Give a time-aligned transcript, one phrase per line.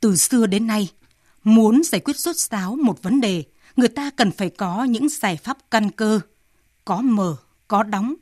[0.00, 0.90] Từ xưa đến nay,
[1.44, 3.44] muốn giải quyết rốt ráo một vấn đề,
[3.76, 6.20] người ta cần phải có những giải pháp căn cơ,
[6.84, 7.36] có mở,
[7.68, 8.14] có đóng,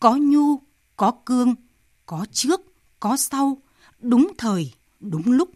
[0.00, 0.60] có nhu,
[0.96, 1.54] có cương,
[2.06, 2.60] có trước,
[3.00, 3.58] có sau,
[4.00, 5.50] đúng thời, đúng lúc.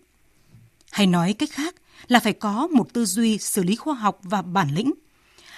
[0.90, 1.74] Hay nói cách khác
[2.08, 4.92] là phải có một tư duy xử lý khoa học và bản lĩnh.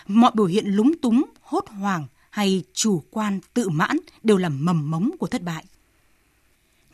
[0.07, 4.91] Mọi biểu hiện lúng túng, hốt hoảng hay chủ quan tự mãn đều là mầm
[4.91, 5.65] mống của thất bại.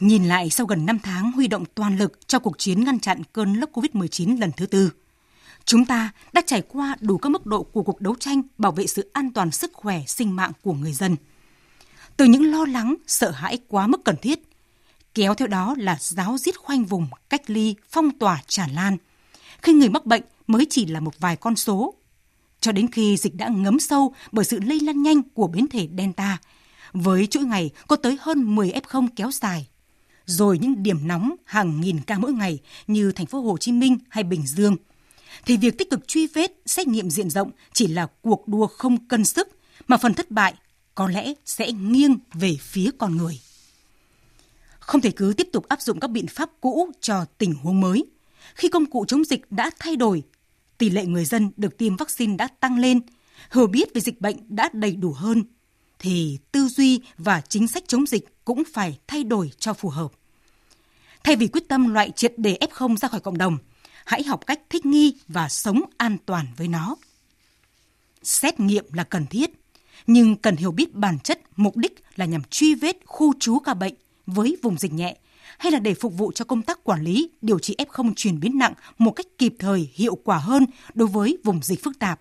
[0.01, 3.23] Nhìn lại sau gần 5 tháng huy động toàn lực cho cuộc chiến ngăn chặn
[3.33, 4.93] cơn lốc COVID-19 lần thứ tư,
[5.65, 8.87] chúng ta đã trải qua đủ các mức độ của cuộc đấu tranh bảo vệ
[8.87, 11.17] sự an toàn sức khỏe sinh mạng của người dân.
[12.17, 14.39] Từ những lo lắng, sợ hãi quá mức cần thiết,
[15.15, 18.97] kéo theo đó là giáo diết khoanh vùng, cách ly, phong tỏa tràn lan.
[19.63, 21.95] Khi người mắc bệnh mới chỉ là một vài con số,
[22.61, 25.89] cho đến khi dịch đã ngấm sâu bởi sự lây lan nhanh của biến thể
[25.99, 26.39] Delta,
[26.93, 29.67] với chuỗi ngày có tới hơn 10 F0 kéo dài
[30.27, 33.99] rồi những điểm nóng hàng nghìn ca mỗi ngày như thành phố Hồ Chí Minh
[34.09, 34.77] hay Bình Dương,
[35.47, 39.09] thì việc tích cực truy vết, xét nghiệm diện rộng chỉ là cuộc đua không
[39.09, 39.49] cân sức,
[39.89, 40.55] mà phần thất bại
[40.95, 43.41] có lẽ sẽ nghiêng về phía con người.
[44.79, 48.05] Không thể cứ tiếp tục áp dụng các biện pháp cũ cho tình huống mới.
[48.55, 50.23] Khi công cụ chống dịch đã thay đổi,
[50.79, 53.01] tỷ lệ người dân được tiêm vaccine đã tăng lên,
[53.55, 55.45] hiểu biết về dịch bệnh đã đầy đủ hơn,
[55.99, 60.13] thì tư duy và chính sách chống dịch cũng phải thay đổi cho phù hợp.
[61.27, 63.59] Thay vì quyết tâm loại triệt để F0 ra khỏi cộng đồng,
[64.05, 66.97] hãy học cách thích nghi và sống an toàn với nó.
[68.23, 69.51] Xét nghiệm là cần thiết,
[70.07, 73.75] nhưng cần hiểu biết bản chất mục đích là nhằm truy vết khu trú ca
[73.75, 73.95] bệnh
[74.27, 75.17] với vùng dịch nhẹ
[75.59, 78.59] hay là để phục vụ cho công tác quản lý, điều trị F0 chuyển biến
[78.59, 82.21] nặng một cách kịp thời, hiệu quả hơn đối với vùng dịch phức tạp.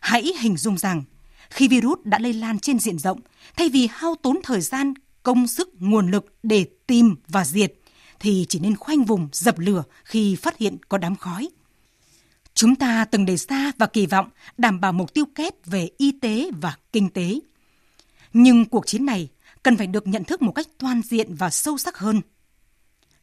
[0.00, 1.02] Hãy hình dung rằng
[1.50, 3.20] khi virus đã lây lan trên diện rộng,
[3.56, 7.74] thay vì hao tốn thời gian, công sức, nguồn lực để tìm và diệt,
[8.20, 11.48] thì chỉ nên khoanh vùng dập lửa khi phát hiện có đám khói.
[12.54, 16.12] Chúng ta từng đề ra và kỳ vọng đảm bảo mục tiêu kép về y
[16.12, 17.40] tế và kinh tế.
[18.32, 19.28] Nhưng cuộc chiến này
[19.62, 22.20] cần phải được nhận thức một cách toàn diện và sâu sắc hơn.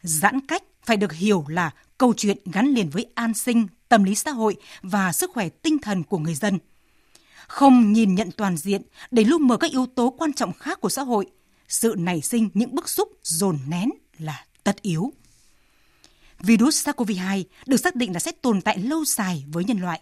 [0.01, 4.15] Giãn cách phải được hiểu là câu chuyện gắn liền với an sinh, tâm lý
[4.15, 6.59] xã hội và sức khỏe tinh thần của người dân–
[7.47, 8.81] không nhìn nhận toàn diện
[9.11, 11.25] để lu mờ các yếu tố quan trọng khác của xã hội,
[11.67, 15.13] sự nảy sinh những bức xúc dồn nén là tất yếu.
[16.39, 20.01] Virus SARS-CoV-2 được xác định là sẽ tồn tại lâu dài với nhân loại.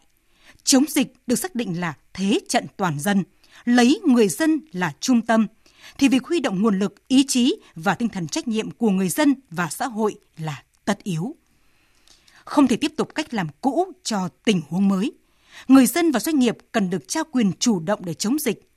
[0.63, 3.23] Chống dịch được xác định là thế trận toàn dân,
[3.65, 5.47] lấy người dân là trung tâm,
[5.97, 9.09] thì việc huy động nguồn lực, ý chí và tinh thần trách nhiệm của người
[9.09, 11.35] dân và xã hội là tất yếu.
[12.45, 15.11] Không thể tiếp tục cách làm cũ cho tình huống mới
[15.67, 18.69] người dân và doanh nghiệp cần được trao quyền chủ động để chống dịch,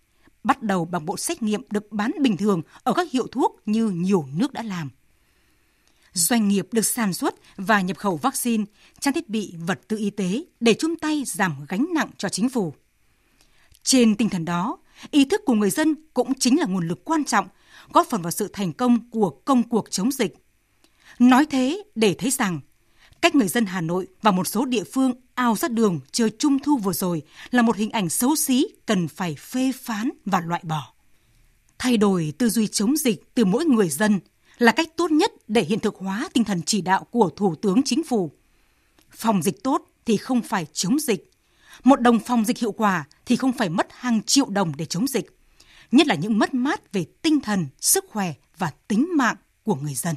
[0.45, 3.91] bắt đầu bằng bộ xét nghiệm được bán bình thường ở các hiệu thuốc như
[3.91, 4.91] nhiều nước đã làm.
[6.17, 8.65] Doanh nghiệp được sản xuất và nhập khẩu vaccine,
[9.01, 12.49] trang thiết bị, vật tư y tế để chung tay giảm gánh nặng cho chính
[12.49, 12.75] phủ.
[13.83, 14.79] Trên tinh thần đó,
[15.11, 17.49] ý thức của người dân cũng chính là nguồn lực quan trọng,
[17.93, 20.35] góp phần vào sự thành công của công cuộc chống dịch.
[21.19, 22.61] Nói thế để thấy rằng
[23.21, 26.59] Cách người dân Hà Nội và một số địa phương ao ra đường chơi trung
[26.59, 30.63] thu vừa rồi là một hình ảnh xấu xí cần phải phê phán và loại
[30.65, 30.93] bỏ.
[31.79, 34.21] Thay đổi tư duy chống dịch từ mỗi người dân
[34.59, 37.83] là cách tốt nhất để hiện thực hóa tinh thần chỉ đạo của Thủ tướng
[37.83, 38.31] Chính phủ.
[39.11, 41.31] Phòng dịch tốt thì không phải chống dịch.
[41.85, 45.07] Một đồng phòng dịch hiệu quả thì không phải mất hàng triệu đồng để chống
[45.07, 45.39] dịch.
[45.93, 49.95] Nhất là những mất mát về tinh thần, sức khỏe và tính mạng của người
[49.95, 50.15] dân.